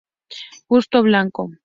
[0.67, 1.51] Justo Blanco.